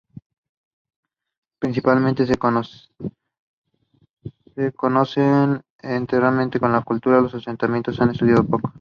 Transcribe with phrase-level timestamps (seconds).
[1.59, 2.35] Principalmente se
[4.73, 8.69] conocen enterramientos de esta cultura, los asentamientos se han estudiado poco.